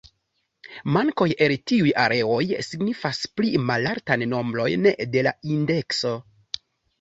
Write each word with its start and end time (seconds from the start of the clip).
Mankoj 0.93 1.27
el 1.47 1.51
tiuj 1.71 1.91
areoj 2.03 2.39
signifas 2.69 3.19
pli 3.35 3.51
malaltan 3.67 4.25
nombrojn 4.33 4.89
de 5.13 5.25
la 5.29 5.35
indekso. 5.59 6.17